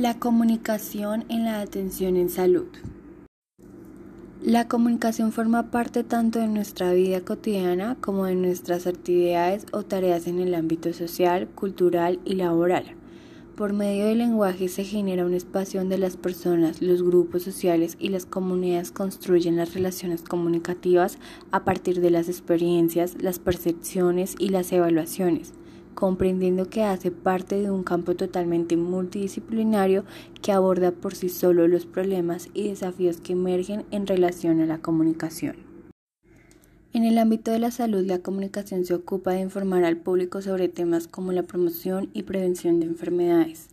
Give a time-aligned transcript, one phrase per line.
[0.00, 2.68] La comunicación en la atención en salud.
[4.42, 10.26] La comunicación forma parte tanto de nuestra vida cotidiana como de nuestras actividades o tareas
[10.26, 12.94] en el ámbito social, cultural y laboral.
[13.56, 18.08] Por medio del lenguaje se genera un espacio donde las personas, los grupos sociales y
[18.08, 21.18] las comunidades construyen las relaciones comunicativas
[21.50, 25.52] a partir de las experiencias, las percepciones y las evaluaciones
[25.94, 30.04] comprendiendo que hace parte de un campo totalmente multidisciplinario
[30.42, 34.78] que aborda por sí solo los problemas y desafíos que emergen en relación a la
[34.78, 35.56] comunicación.
[36.92, 40.68] En el ámbito de la salud, la comunicación se ocupa de informar al público sobre
[40.68, 43.68] temas como la promoción y prevención de enfermedades,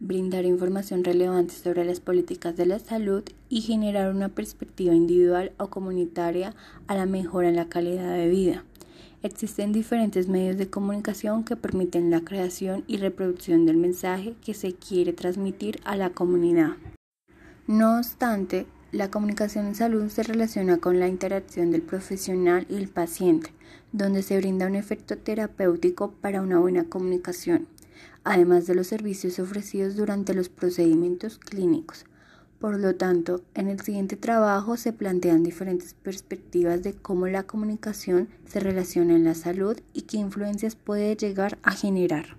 [0.00, 5.68] brindar información relevante sobre las políticas de la salud y generar una perspectiva individual o
[5.68, 6.54] comunitaria
[6.88, 8.64] a la mejora en la calidad de vida.
[9.26, 14.74] Existen diferentes medios de comunicación que permiten la creación y reproducción del mensaje que se
[14.74, 16.76] quiere transmitir a la comunidad.
[17.66, 22.86] No obstante, la comunicación en salud se relaciona con la interacción del profesional y el
[22.86, 23.50] paciente,
[23.90, 27.66] donde se brinda un efecto terapéutico para una buena comunicación,
[28.22, 32.04] además de los servicios ofrecidos durante los procedimientos clínicos.
[32.58, 38.28] Por lo tanto, en el siguiente trabajo se plantean diferentes perspectivas de cómo la comunicación
[38.46, 42.36] se relaciona en la salud y qué influencias puede llegar a generar.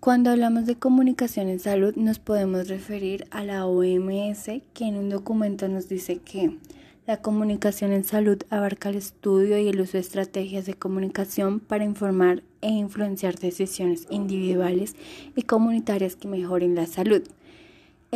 [0.00, 5.10] Cuando hablamos de comunicación en salud nos podemos referir a la OMS que en un
[5.10, 6.58] documento nos dice que
[7.06, 11.84] la comunicación en salud abarca el estudio y el uso de estrategias de comunicación para
[11.84, 14.96] informar e influenciar decisiones individuales
[15.36, 17.22] y comunitarias que mejoren la salud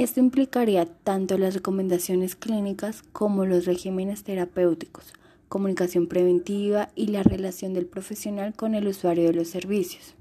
[0.02, 5.12] esto implicaría tanto las recomendaciones clínicas como los regímenes terapéuticos,
[5.50, 10.14] comunicación preventiva y la relación del profesional con el usuario de los servicios.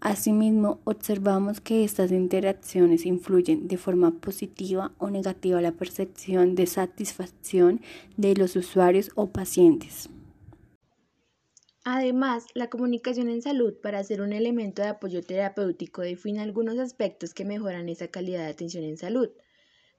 [0.00, 7.80] Asimismo, observamos que estas interacciones influyen de forma positiva o negativa la percepción de satisfacción
[8.16, 10.08] de los usuarios o pacientes.
[11.84, 17.32] Además, la comunicación en salud, para ser un elemento de apoyo terapéutico, define algunos aspectos
[17.32, 19.30] que mejoran esa calidad de atención en salud,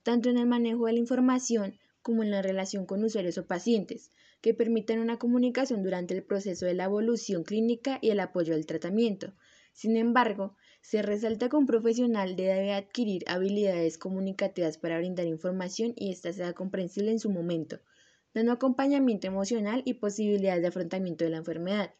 [0.03, 4.11] tanto en el manejo de la información como en la relación con usuarios o pacientes,
[4.41, 8.67] que permiten una comunicación durante el proceso de la evolución clínica y el apoyo al
[8.67, 9.33] tratamiento.
[9.73, 16.11] Sin embargo, se resalta que un profesional debe adquirir habilidades comunicativas para brindar información y
[16.11, 17.79] ésta sea comprensible en su momento,
[18.33, 21.93] dando acompañamiento emocional y posibilidades de afrontamiento de la enfermedad.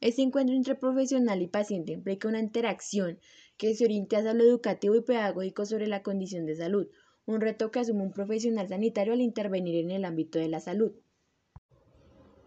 [0.00, 3.18] Este encuentro entre profesional y paciente implica una interacción
[3.56, 6.88] que se oriente hacia lo educativo y pedagógico sobre la condición de salud,
[7.26, 10.92] un reto que asume un profesional sanitario al intervenir en el ámbito de la salud.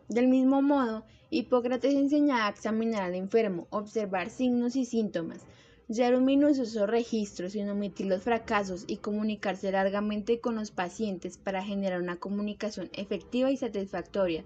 [0.07, 5.45] Del mismo modo, Hipócrates enseñaba a examinar al enfermo, observar signos y síntomas,
[5.91, 11.63] llevar un minucioso registro sin omitir los fracasos y comunicarse largamente con los pacientes para
[11.63, 14.45] generar una comunicación efectiva y satisfactoria.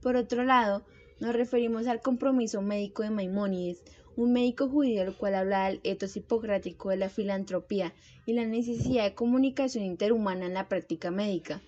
[0.00, 0.82] Por otro lado,
[1.20, 3.82] nos referimos al compromiso médico de Maimónides,
[4.16, 7.92] un médico judío el cual habla del etos hipocrático de la filantropía
[8.24, 11.60] y la necesidad de comunicación interhumana en la práctica médica.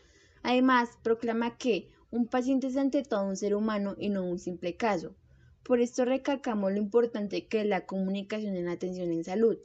[0.43, 4.77] Además, proclama que un paciente es ante todo un ser humano y no un simple
[4.77, 5.15] caso.
[5.63, 9.59] Por esto recalcamos lo importante que es la comunicación en atención en salud,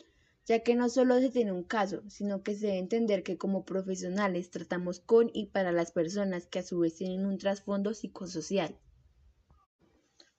[0.46, 3.66] ya que no solo se tiene un caso, sino que se debe entender que como
[3.66, 8.78] profesionales tratamos con y para las personas que a su vez tienen un trasfondo psicosocial.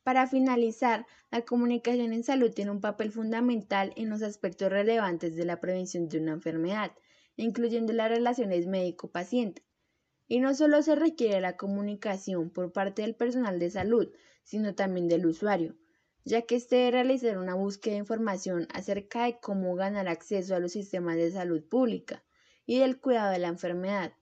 [0.04, 5.44] Para finalizar, la comunicación en salud tiene un papel fundamental en los aspectos relevantes de
[5.44, 6.92] la prevención de una enfermedad,
[7.36, 9.64] incluyendo las relaciones médico-paciente.
[10.28, 14.08] Y no solo se requiere la comunicación por parte del personal de salud,
[14.46, 15.74] sino también del usuario,
[16.24, 20.60] ya que éste debe realizar una búsqueda de información acerca de cómo ganar acceso a
[20.60, 22.24] los sistemas de salud pública
[22.64, 24.12] y del cuidado de la enfermedad.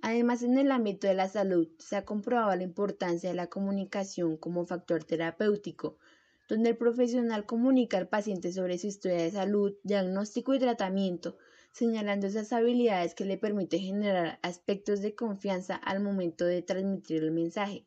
[0.00, 4.36] Además, en el ámbito de la salud se ha comprobado la importancia de la comunicación
[4.36, 5.96] como factor terapéutico,
[6.48, 11.38] donde el profesional comunica al paciente sobre su historia de salud, diagnóstico y tratamiento,
[11.70, 17.30] señalando esas habilidades que le permiten generar aspectos de confianza al momento de transmitir el
[17.30, 17.86] mensaje.